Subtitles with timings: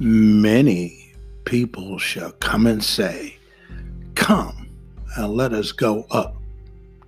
[0.00, 1.14] Many
[1.44, 3.36] people shall come and say,
[4.16, 4.68] Come
[5.16, 6.36] and let us go up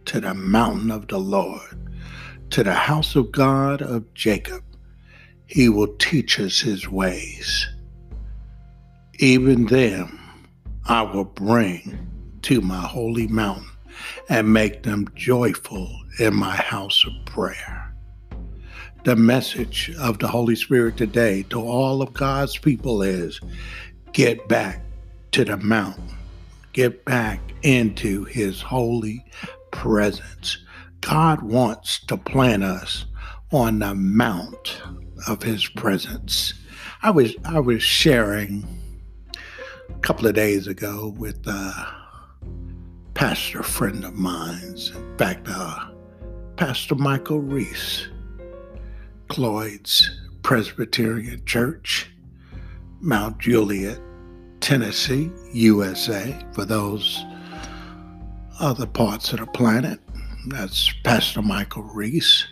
[0.05, 1.61] to the mountain of the Lord,
[2.51, 4.63] to the house of God of Jacob.
[5.47, 7.67] He will teach us his ways.
[9.19, 10.21] Even them
[10.85, 11.99] I will bring
[12.43, 13.69] to my holy mountain
[14.29, 17.96] and make them joyful in my house of prayer
[19.05, 23.41] the message of the Holy Spirit today to all of God's people is
[24.13, 24.83] get back
[25.33, 26.09] to the mountain,
[26.73, 29.25] get back into His holy
[29.71, 30.59] presence.
[31.01, 33.05] God wants to plant us
[33.53, 34.81] on the mount
[35.29, 36.55] of His presence.
[37.03, 38.67] I was I was sharing
[39.89, 41.95] a couple of days ago with a
[43.15, 44.63] pastor friend of mine.
[44.75, 45.91] In fact, uh,
[46.57, 48.09] Pastor Michael Reese
[49.29, 50.11] Cloyd's
[50.43, 52.11] Presbyterian Church,
[53.01, 54.01] Mount Juliet,
[54.61, 57.25] Tennessee, USA, for those
[58.61, 60.01] other parts of the planet.
[60.47, 62.47] That's Pastor Michael Reese,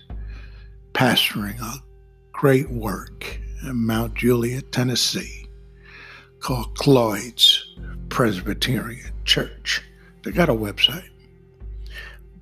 [0.93, 1.83] pastoring a
[2.33, 5.47] great work in Mount Juliet, Tennessee,
[6.41, 7.77] called Cloyd's
[8.09, 9.83] Presbyterian Church.
[10.23, 11.09] They got a website.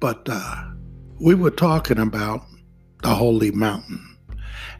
[0.00, 0.64] But uh,
[1.20, 2.46] we were talking about
[3.02, 4.11] the Holy Mountain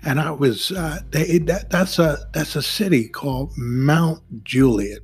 [0.05, 5.03] and I was uh, they, that, that's a that's a city called Mount Juliet,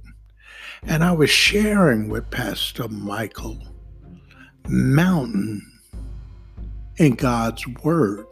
[0.83, 3.59] and I was sharing with Pastor Michael
[4.66, 5.62] mountain
[6.97, 8.27] in God's word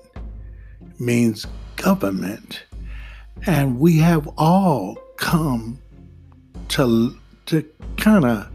[0.98, 1.46] means
[1.76, 2.64] government,
[3.46, 5.80] and we have all come
[6.68, 7.64] to to
[7.96, 8.48] kind of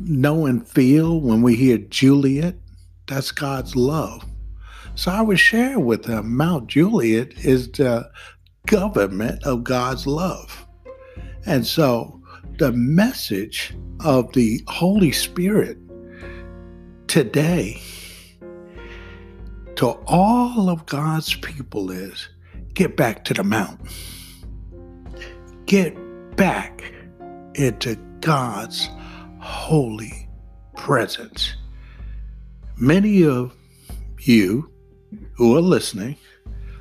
[0.00, 2.56] know and feel when we hear Juliet.
[3.06, 4.24] That's God's love
[4.96, 8.10] so I was sharing with them Mount Juliet is the
[8.66, 10.66] government of God's love.
[11.44, 12.20] And so
[12.58, 15.76] the message of the Holy Spirit
[17.08, 17.80] today
[19.76, 22.30] to all of God's people is
[22.72, 23.88] get back to the mountain.
[25.66, 25.94] Get
[26.36, 26.90] back
[27.54, 28.88] into God's
[29.40, 30.26] holy
[30.74, 31.54] presence.
[32.78, 33.54] Many of
[34.20, 34.70] you
[35.34, 36.16] who are listening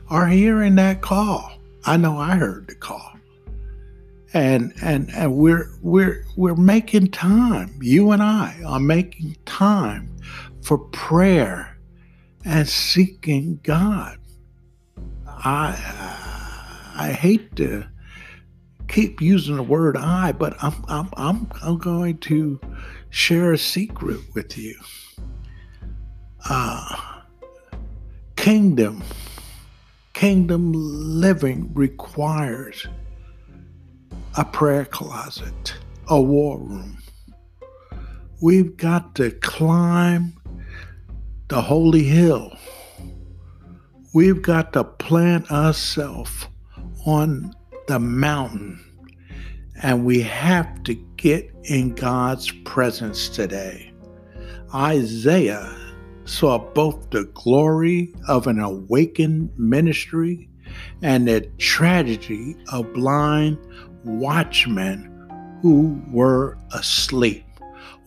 [0.09, 1.59] are hearing that call.
[1.85, 3.11] I know I heard the call.
[4.33, 7.79] And and and we're we're we're making time.
[7.81, 10.13] You and I are making time
[10.61, 11.77] for prayer
[12.43, 14.17] and seeking God.
[15.27, 17.85] I I hate to
[18.89, 22.59] keep using the word I, but I'm I'm I'm, I'm going to
[23.09, 24.75] share a secret with you.
[26.49, 27.14] Uh
[28.45, 29.03] kingdom,
[30.13, 32.85] kingdom living requires
[34.37, 35.73] a prayer closet,
[36.09, 36.95] a war room.
[38.43, 40.37] We've got to climb
[41.47, 42.55] the holy hill.
[44.13, 46.45] We've got to plant ourselves
[47.03, 47.51] on
[47.87, 48.79] the mountain.
[49.81, 53.91] And we have to get in God's presence today.
[54.71, 55.84] Isaiah
[56.25, 60.49] saw both the glory of an awakened ministry
[61.01, 63.57] and the tragedy of blind
[64.03, 65.11] watchmen
[65.61, 67.43] who were asleep.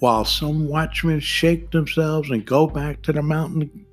[0.00, 3.87] While some watchmen shake themselves and go back to the mountain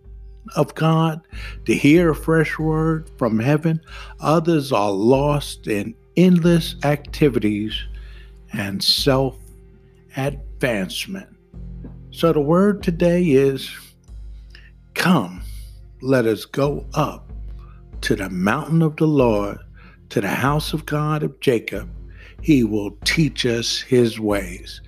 [0.56, 1.21] of God
[1.66, 3.81] to hear a fresh word from heaven,
[4.19, 7.74] others are lost in endless activities
[8.54, 9.38] and self
[10.16, 11.28] advancement.
[12.12, 13.69] So the word today is
[14.95, 15.44] Come
[16.01, 17.31] let us go up
[18.01, 19.59] to the mountain of the Lord,
[20.09, 21.89] to the house of God of Jacob.
[22.42, 24.81] He will teach us his ways.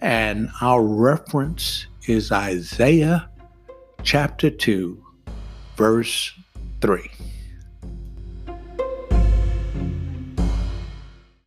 [0.00, 3.28] And our reference is Isaiah
[4.02, 5.02] chapter 2,
[5.76, 6.32] verse
[6.80, 7.10] 3.